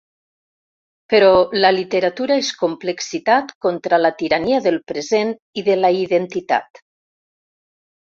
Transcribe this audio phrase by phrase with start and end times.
[1.13, 1.27] Però
[1.57, 6.87] la literatura és complexitat contra la tirania del present i de la identitat.